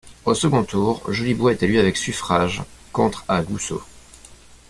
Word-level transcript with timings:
Au 0.25 0.33
second 0.33 0.63
tour, 0.63 1.03
Jolibois 1.13 1.51
est 1.51 1.61
élu 1.61 1.77
avec 1.77 1.95
suffrages, 1.95 2.63
contre 2.91 3.23
à 3.27 3.43
Goussot. 3.43 3.83